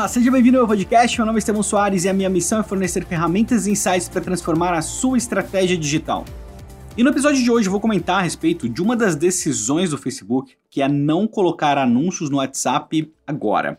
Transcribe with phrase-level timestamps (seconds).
[0.00, 1.18] Olá, seja bem-vindo ao meu podcast.
[1.18, 4.22] Meu nome é Estevão Soares e a minha missão é fornecer ferramentas e insights para
[4.22, 6.24] transformar a sua estratégia digital.
[6.96, 9.98] E no episódio de hoje eu vou comentar a respeito de uma das decisões do
[9.98, 13.78] Facebook, que é não colocar anúncios no WhatsApp agora.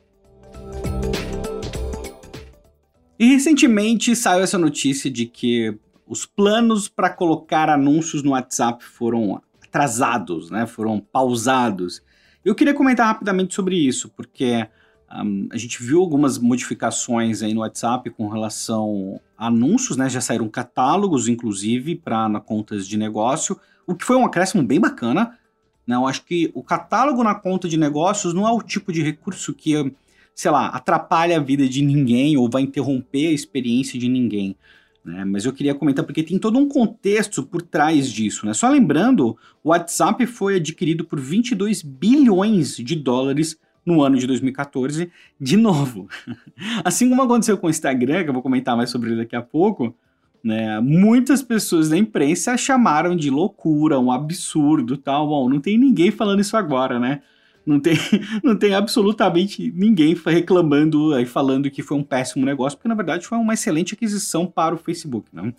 [3.18, 5.76] E recentemente saiu essa notícia de que
[6.06, 10.68] os planos para colocar anúncios no WhatsApp foram atrasados, né?
[10.68, 12.00] Foram pausados.
[12.46, 14.68] Eu queria comentar rapidamente sobre isso, porque
[15.14, 20.10] um, a gente viu algumas modificações aí no WhatsApp com relação a anúncios, né?
[20.10, 25.38] Já saíram catálogos, inclusive, para contas de negócio, o que foi um acréscimo bem bacana.
[25.86, 25.96] Né?
[25.96, 29.54] Eu acho que o catálogo na conta de negócios não é o tipo de recurso
[29.54, 29.94] que,
[30.34, 34.56] sei lá, atrapalha a vida de ninguém ou vai interromper a experiência de ninguém.
[35.04, 35.26] Né?
[35.26, 38.46] Mas eu queria comentar porque tem todo um contexto por trás disso.
[38.46, 38.54] Né?
[38.54, 45.12] Só lembrando, o WhatsApp foi adquirido por 22 bilhões de dólares no ano de 2014,
[45.40, 46.08] de novo.
[46.84, 49.42] Assim como aconteceu com o Instagram, que eu vou comentar mais sobre ele daqui a
[49.42, 49.96] pouco,
[50.44, 55.28] né, muitas pessoas da imprensa chamaram de loucura, um absurdo tal.
[55.28, 57.22] Bom, não tem ninguém falando isso agora, né?
[57.66, 57.94] Não tem,
[58.44, 63.28] não tem absolutamente ninguém reclamando e falando que foi um péssimo negócio, porque na verdade
[63.28, 65.54] foi uma excelente aquisição para o Facebook, né?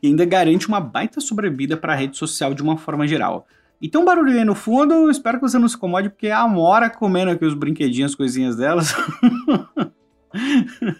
[0.00, 3.48] E ainda garante uma baita sobrevida para a rede social de uma forma geral.
[3.80, 6.40] E tem um barulho aí no fundo, espero que você não se incomode, porque a
[6.40, 8.94] Amora comendo aqui os brinquedinhos, coisinhas delas.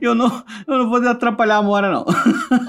[0.00, 2.04] eu, não, eu não vou atrapalhar a Amora, não.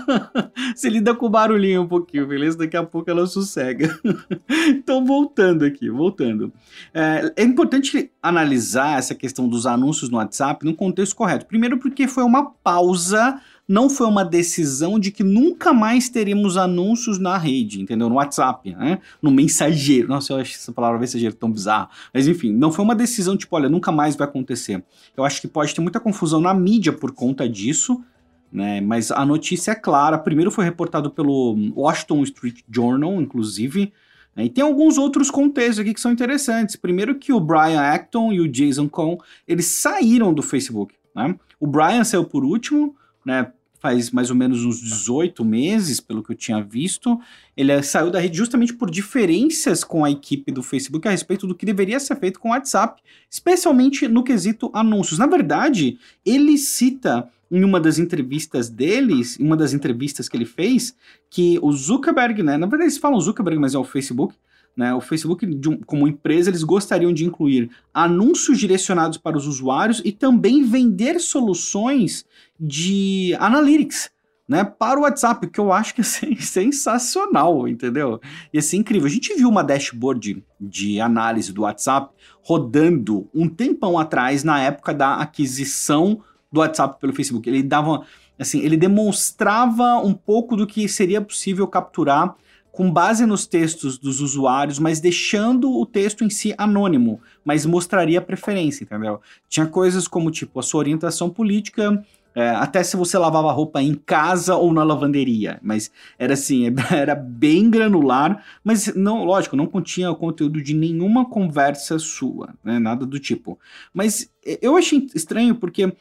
[0.75, 2.57] Você lida com o barulhinho um pouquinho, beleza?
[2.57, 3.99] Daqui a pouco ela sossega.
[4.69, 6.53] então, voltando aqui, voltando.
[6.93, 11.47] É, é importante analisar essa questão dos anúncios no WhatsApp no contexto correto.
[11.47, 17.17] Primeiro, porque foi uma pausa não foi uma decisão de que nunca mais teremos anúncios
[17.17, 18.09] na rede, entendeu?
[18.09, 18.99] No WhatsApp, né?
[19.21, 20.09] No mensageiro.
[20.09, 21.89] Nossa, eu acho essa palavra mensageiro tão bizarra.
[22.13, 24.83] Mas enfim, não foi uma decisão tipo, olha, nunca mais vai acontecer.
[25.15, 28.03] Eu acho que pode ter muita confusão na mídia por conta disso,
[28.51, 28.81] né?
[28.81, 30.17] Mas a notícia é clara.
[30.17, 33.93] Primeiro foi reportado pelo Washington Street Journal, inclusive.
[34.35, 34.45] Né?
[34.45, 36.75] E tem alguns outros contextos aqui que são interessantes.
[36.75, 39.15] Primeiro que o Brian Acton e o Jason Cohn,
[39.47, 41.33] eles saíram do Facebook, né?
[41.57, 42.93] O Brian saiu por último,
[43.25, 43.49] né?
[43.81, 47.19] Faz mais ou menos uns 18 meses, pelo que eu tinha visto.
[47.57, 51.55] Ele saiu da rede justamente por diferenças com a equipe do Facebook a respeito do
[51.55, 55.17] que deveria ser feito com o WhatsApp, especialmente no quesito anúncios.
[55.17, 60.45] Na verdade, ele cita em uma das entrevistas deles, em uma das entrevistas que ele
[60.45, 60.95] fez,
[61.29, 62.57] que o Zuckerberg, né?
[62.57, 64.35] Na verdade, eles falam Zuckerberg, mas é o Facebook
[64.75, 64.93] né?
[64.93, 70.11] O Facebook, um, como empresa, eles gostariam de incluir anúncios direcionados para os usuários e
[70.11, 72.25] também vender soluções
[72.59, 74.09] de analytics.
[74.49, 76.03] Né, para o WhatsApp, que eu acho que é
[76.41, 78.19] sensacional, entendeu?
[78.51, 79.07] Ia ser incrível.
[79.07, 84.93] A gente viu uma dashboard de análise do WhatsApp rodando um tempão atrás, na época
[84.93, 86.21] da aquisição
[86.51, 87.49] do WhatsApp pelo Facebook.
[87.49, 88.05] Ele dava,
[88.37, 92.35] assim, ele demonstrava um pouco do que seria possível capturar
[92.71, 98.19] com base nos textos dos usuários, mas deixando o texto em si anônimo, mas mostraria
[98.19, 99.19] a preferência, entendeu?
[99.49, 103.93] Tinha coisas como, tipo, a sua orientação política, é, até se você lavava roupa em
[103.93, 110.09] casa ou na lavanderia, mas era assim, era bem granular, mas não, lógico, não continha
[110.09, 113.59] o conteúdo de nenhuma conversa sua, né, nada do tipo.
[113.93, 115.93] Mas eu achei estranho porque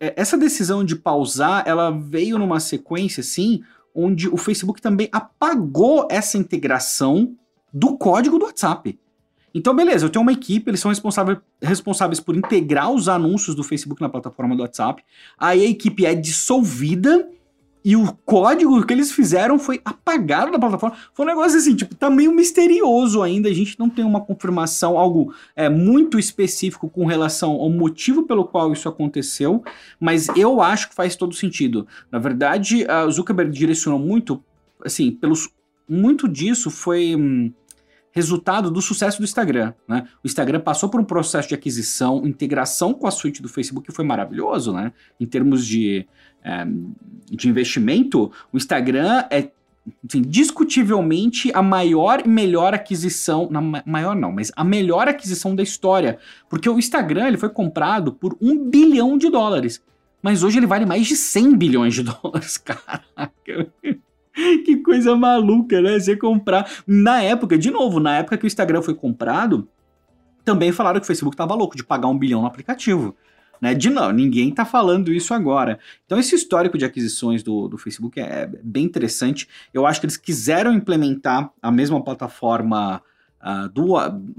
[0.00, 3.62] é, essa decisão de pausar, ela veio numa sequência assim,
[3.94, 7.34] onde o Facebook também apagou essa integração
[7.72, 8.98] do código do WhatsApp.
[9.54, 13.62] Então, beleza, eu tenho uma equipe, eles são responsáveis, responsáveis por integrar os anúncios do
[13.62, 15.04] Facebook na plataforma do WhatsApp.
[15.38, 17.28] Aí a equipe é dissolvida
[17.84, 20.96] e o código que eles fizeram foi apagado da plataforma.
[21.12, 23.50] Foi um negócio assim, tipo, tá meio misterioso ainda.
[23.50, 28.46] A gente não tem uma confirmação, algo é, muito específico com relação ao motivo pelo
[28.46, 29.62] qual isso aconteceu.
[30.00, 31.86] Mas eu acho que faz todo sentido.
[32.10, 34.42] Na verdade, o Zuckerberg direcionou muito,
[34.82, 35.50] assim, pelos.
[35.86, 37.14] Muito disso foi.
[37.14, 37.52] Hum,
[38.14, 39.74] resultado do sucesso do Instagram.
[39.88, 40.06] Né?
[40.22, 43.94] O Instagram passou por um processo de aquisição, integração com a suíte do Facebook que
[43.94, 44.92] foi maravilhoso, né?
[45.18, 46.06] Em termos de
[46.44, 46.64] é,
[47.30, 49.50] de investimento, o Instagram é
[50.06, 55.62] assim, discutivelmente a maior e melhor aquisição, na maior não, mas a melhor aquisição da
[55.62, 56.18] história,
[56.48, 59.82] porque o Instagram ele foi comprado por um bilhão de dólares,
[60.22, 63.72] mas hoje ele vale mais de 100 bilhões de dólares, caraca.
[64.64, 65.98] Que coisa maluca, né?
[65.98, 66.68] Você comprar.
[66.86, 69.68] Na época, de novo, na época que o Instagram foi comprado,
[70.44, 73.16] também falaram que o Facebook tava louco de pagar um bilhão no aplicativo.
[73.60, 73.74] Né?
[73.74, 75.78] De não, ninguém está falando isso agora.
[76.04, 79.48] Então, esse histórico de aquisições do, do Facebook é bem interessante.
[79.72, 83.00] Eu acho que eles quiseram implementar a mesma plataforma
[83.40, 83.94] uh, do,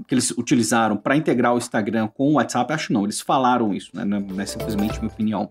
[0.06, 3.90] que eles utilizaram para integrar o Instagram com o WhatsApp, acho não, eles falaram isso,
[3.94, 4.04] né?
[4.04, 5.50] não, é, não é simplesmente minha opinião.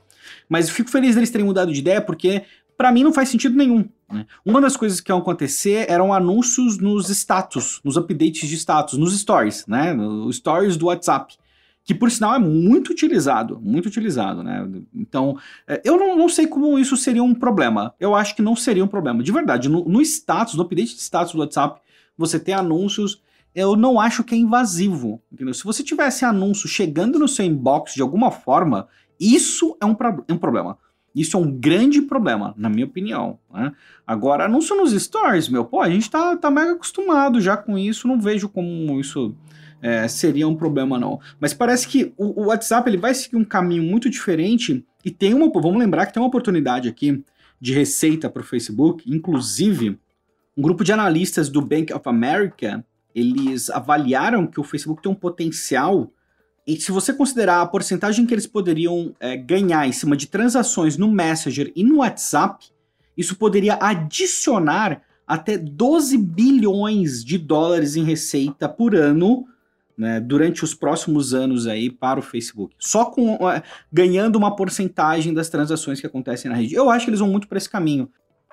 [0.49, 2.43] Mas fico feliz deles terem mudado de ideia, porque
[2.77, 3.87] para mim não faz sentido nenhum.
[4.11, 4.25] Né?
[4.45, 9.17] Uma das coisas que iam acontecer eram anúncios nos status, nos updates de status, nos
[9.19, 9.93] stories, né?
[9.93, 11.35] Nos stories do WhatsApp.
[11.83, 14.67] Que por sinal é muito utilizado, muito utilizado, né?
[14.93, 15.37] Então,
[15.67, 17.93] é, eu não, não sei como isso seria um problema.
[17.99, 19.21] Eu acho que não seria um problema.
[19.21, 21.79] De verdade, no, no status, no update de status do WhatsApp,
[22.17, 23.21] você tem anúncios
[23.55, 25.21] eu não acho que é invasivo.
[25.31, 25.53] Entendeu?
[25.53, 29.95] Se você tivesse anúncio chegando no seu inbox de alguma forma, isso é um,
[30.27, 30.77] é um problema.
[31.15, 33.39] Isso é um grande problema, na minha opinião.
[33.53, 33.71] Né?
[34.05, 38.07] Agora, anúncio nos stories, meu, pô, a gente tá, tá mega acostumado já com isso,
[38.07, 39.33] não vejo como isso
[39.81, 41.19] é, seria um problema, não.
[41.39, 45.33] Mas parece que o, o, WhatsApp ele vai seguir um caminho muito diferente e tem
[45.33, 45.49] uma.
[45.49, 47.23] Vamos lembrar que tem uma oportunidade aqui
[47.61, 49.97] de receita para o Facebook, inclusive.
[50.57, 52.85] Um grupo de analistas do Bank of America
[53.15, 56.11] eles avaliaram que o Facebook tem um potencial
[56.65, 60.97] e se você considerar a porcentagem que eles poderiam é, ganhar em cima de transações
[60.97, 62.65] no Messenger e no WhatsApp,
[63.15, 69.45] isso poderia adicionar até 12 bilhões de dólares em receita por ano
[69.97, 72.75] né, durante os próximos anos aí para o Facebook.
[72.79, 76.73] Só com é, ganhando uma porcentagem das transações que acontecem na rede.
[76.73, 78.09] Eu acho que eles vão muito para esse caminho.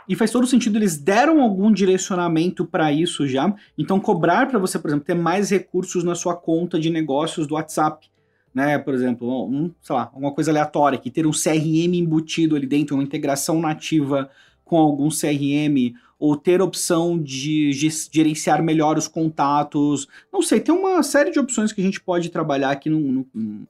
[0.09, 3.55] E faz todo sentido, eles deram algum direcionamento para isso já.
[3.77, 7.55] Então, cobrar para você, por exemplo, ter mais recursos na sua conta de negócios do
[7.55, 8.11] WhatsApp.
[8.55, 12.67] Né, por exemplo, um, sei lá, alguma coisa aleatória, que ter um CRM embutido ali
[12.67, 14.29] dentro, uma integração nativa
[14.63, 20.07] com algum CRM, ou ter opção de gerenciar melhor os contatos.
[20.31, 23.67] Não sei, tem uma série de opções que a gente pode trabalhar aqui no, no,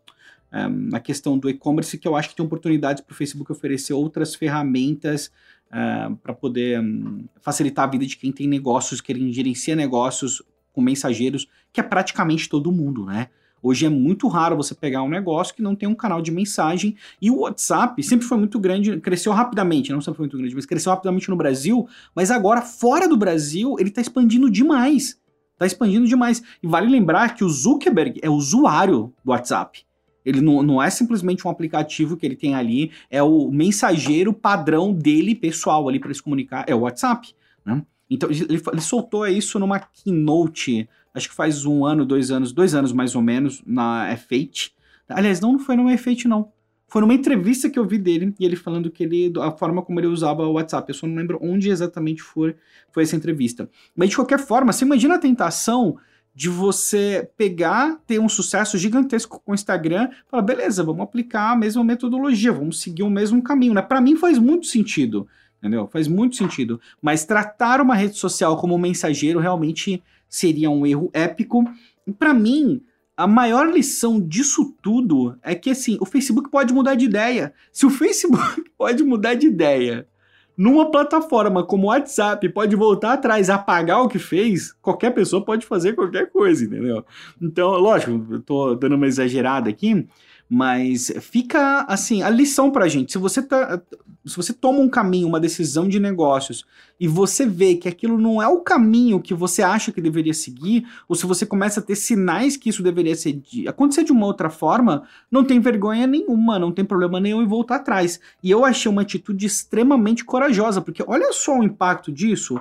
[0.53, 3.95] é, na questão do e-commerce que eu acho que tem oportunidades para o Facebook oferecer
[3.95, 5.33] outras ferramentas
[5.73, 10.43] uh, é, para poder um, facilitar a vida de quem tem negócios, quem gerencia negócios
[10.73, 13.29] com mensageiros, que é praticamente todo mundo, né?
[13.63, 16.97] Hoje é muito raro você pegar um negócio que não tem um canal de mensagem.
[17.21, 20.67] E o WhatsApp sempre foi muito grande, cresceu rapidamente, não sempre foi muito grande, mas
[20.67, 21.87] cresceu rapidamente no Brasil.
[22.13, 25.17] Mas agora, fora do Brasil, ele está expandindo demais.
[25.53, 26.43] Está expandindo demais.
[26.61, 29.85] E vale lembrar que o Zuckerberg é usuário do WhatsApp.
[30.25, 34.93] Ele não, não é simplesmente um aplicativo que ele tem ali, é o mensageiro padrão
[34.93, 37.35] dele, pessoal, ali para se comunicar, é o WhatsApp,
[37.65, 37.83] né?
[38.09, 42.75] Então ele, ele soltou isso numa keynote, acho que faz um ano, dois anos, dois
[42.75, 44.71] anos mais ou menos, na F8.
[45.09, 46.53] Aliás, não foi numa F8, não.
[46.93, 49.99] Foi numa entrevista que eu vi dele, e ele falando que ele, a forma como
[49.99, 50.91] ele usava o WhatsApp.
[50.91, 52.55] Eu só não lembro onde exatamente foi,
[52.91, 53.67] foi essa entrevista.
[53.97, 55.97] Mas de qualquer forma, você imagina a tentação
[56.35, 61.57] de você pegar, ter um sucesso gigantesco com o Instagram, falar, beleza, vamos aplicar a
[61.57, 63.83] mesma metodologia, vamos seguir o mesmo caminho, né?
[63.83, 65.87] Para mim faz muito sentido, entendeu?
[65.93, 66.81] Faz muito sentido.
[67.03, 71.65] Mas tratar uma rede social como mensageiro realmente seria um erro épico.
[72.07, 72.81] E para mim,
[73.15, 77.53] a maior lição disso tudo é que assim, o Facebook pode mudar de ideia.
[77.71, 80.09] Se o Facebook pode mudar de ideia
[80.57, 85.67] numa plataforma como o WhatsApp pode voltar atrás, apagar o que fez, qualquer pessoa pode
[85.67, 87.05] fazer qualquer coisa, entendeu?
[87.41, 90.07] Então, lógico, eu tô dando uma exagerada aqui,
[90.55, 93.13] mas fica assim, a lição pra gente.
[93.13, 93.81] Se você tá.
[94.23, 96.67] Se você toma um caminho, uma decisão de negócios,
[97.01, 100.87] e você vê que aquilo não é o caminho que você acha que deveria seguir,
[101.09, 104.27] ou se você começa a ter sinais que isso deveria ser de, acontecer de uma
[104.27, 108.21] outra forma, não tem vergonha nenhuma, não tem problema nenhum em voltar atrás.
[108.43, 112.61] E eu achei uma atitude extremamente corajosa, porque olha só o impacto disso.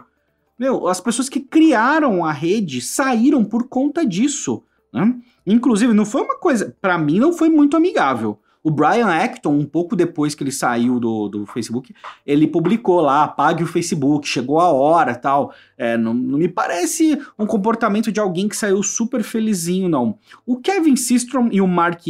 [0.58, 4.64] Meu, as pessoas que criaram a rede saíram por conta disso.
[4.94, 5.14] Né?
[5.46, 6.76] Inclusive, não foi uma coisa.
[6.82, 8.40] para mim, não foi muito amigável.
[8.64, 13.24] O Brian Acton, um pouco depois que ele saiu do, do Facebook, ele publicou lá,
[13.24, 15.52] apague o Facebook, chegou a hora tal.
[15.76, 20.20] É, não, não, me parece um comportamento de alguém que saiu super felizinho, não.
[20.46, 22.04] O Kevin Systrom e o Mark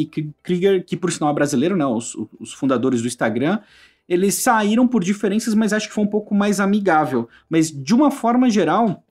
[0.43, 3.59] Krieger, que por sinal é brasileiro, né, os, os fundadores do Instagram,
[4.07, 7.29] eles saíram por diferenças, mas acho que foi um pouco mais amigável.
[7.49, 9.01] Mas de uma forma geral,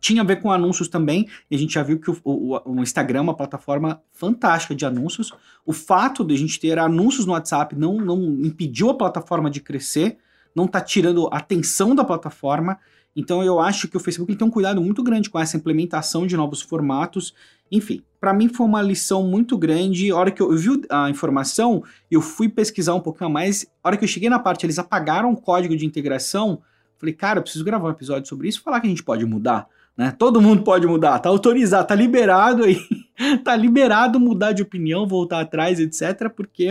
[0.00, 2.80] tinha a ver com anúncios também, e a gente já viu que o, o, o,
[2.80, 5.32] Instagram é uma plataforma fantástica de anúncios.
[5.66, 9.60] O fato de a gente ter anúncios no WhatsApp não, não impediu a plataforma de
[9.60, 10.18] crescer,
[10.54, 12.78] não está tirando atenção da plataforma.
[13.14, 16.36] Então eu acho que o Facebook tem um cuidado muito grande com essa implementação de
[16.36, 17.34] novos formatos.
[17.70, 20.10] Enfim, para mim foi uma lição muito grande.
[20.10, 23.66] A hora que eu, eu vi a informação, eu fui pesquisar um pouquinho mais.
[23.82, 26.62] A hora que eu cheguei na parte, eles apagaram o código de integração.
[26.96, 29.24] Falei, cara, eu preciso gravar um episódio sobre isso e falar que a gente pode
[29.24, 29.68] mudar.
[29.98, 30.14] Né?
[30.16, 32.78] Todo mundo pode mudar, tá autorizado, tá liberado aí,
[33.42, 36.30] tá liberado mudar de opinião, voltar atrás, etc.
[36.30, 36.68] Porque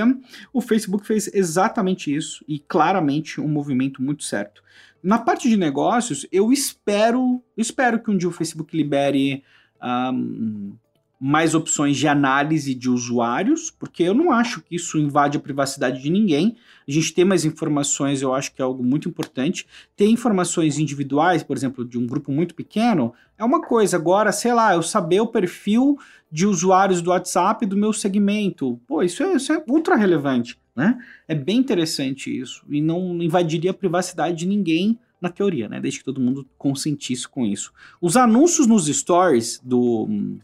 [0.53, 4.63] o Facebook fez exatamente isso e claramente um movimento muito certo.
[5.03, 9.43] Na parte de negócios, eu espero, espero que um dia o Facebook libere
[9.83, 10.73] um,
[11.19, 16.01] mais opções de análise de usuários, porque eu não acho que isso invade a privacidade
[16.01, 16.55] de ninguém.
[16.87, 19.65] A gente ter mais informações, eu acho que é algo muito importante.
[19.95, 23.97] Ter informações individuais, por exemplo, de um grupo muito pequeno, é uma coisa.
[23.97, 25.97] Agora, sei lá, eu saber o perfil
[26.31, 30.99] de usuários do WhatsApp do meu segmento, pô, isso é, isso é ultra relevante, né?
[31.27, 32.63] É bem interessante isso.
[32.69, 35.79] E não invadiria a privacidade de ninguém na teoria, né?
[35.79, 37.73] Desde que todo mundo consentisse com isso.
[37.99, 40.37] Os anúncios nos stories do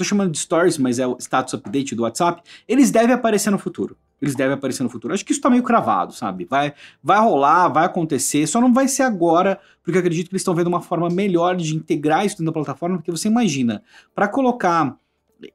[0.00, 3.58] tô chamando de stories, mas é o status update do WhatsApp, eles devem aparecer no
[3.58, 3.96] futuro.
[4.20, 5.14] Eles devem aparecer no futuro.
[5.14, 6.44] Acho que isso tá meio cravado, sabe?
[6.44, 10.42] Vai, vai rolar, vai acontecer, só não vai ser agora, porque eu acredito que eles
[10.42, 13.82] estão vendo uma forma melhor de integrar isso dentro da plataforma, porque você imagina,
[14.14, 14.96] para colocar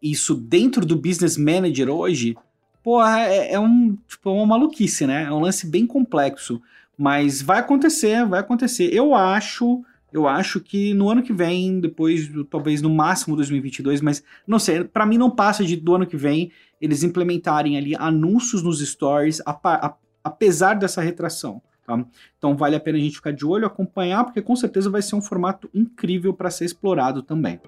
[0.01, 2.35] isso dentro do Business Manager hoje,
[2.83, 5.23] pô, é, é um, tipo, é uma maluquice, né?
[5.23, 6.61] É um lance bem complexo.
[6.97, 8.93] Mas vai acontecer, vai acontecer.
[8.93, 9.83] Eu acho
[10.15, 14.85] eu acho que no ano que vem, depois, talvez no máximo 2022, mas não sei,
[14.85, 19.41] para mim não passa de do ano que vem eles implementarem ali anúncios nos stories,
[19.45, 19.93] a, a,
[20.23, 21.61] apesar dessa retração.
[21.85, 22.01] Tá?
[22.37, 25.17] Então vale a pena a gente ficar de olho, acompanhar, porque com certeza vai ser
[25.17, 27.59] um formato incrível para ser explorado também.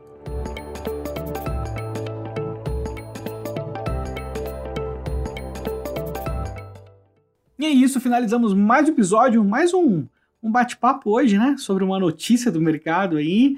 [7.60, 10.08] E é isso, finalizamos mais um episódio, mais um
[10.42, 11.56] um bate-papo hoje, né?
[11.58, 13.58] Sobre uma notícia do mercado aí.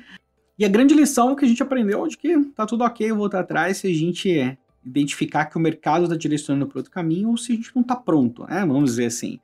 [0.58, 3.42] E a grande lição que a gente aprendeu é de que tá tudo ok voltar
[3.42, 7.54] atrás se a gente identificar que o mercado está direcionando para outro caminho ou se
[7.54, 8.66] a gente não está pronto, né?
[8.66, 9.40] Vamos dizer assim.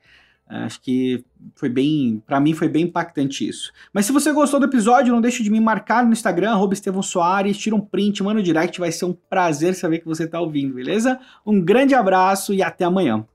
[0.47, 1.25] Acho que
[1.55, 3.71] foi bem, para mim foi bem impactante isso.
[3.91, 7.57] Mas se você gostou do episódio, não deixe de me marcar no Instagram, Estevão Soares,
[7.57, 10.75] tira um print, manda no direct, vai ser um prazer saber que você está ouvindo,
[10.75, 11.19] beleza?
[11.43, 13.25] Um grande abraço e até amanhã.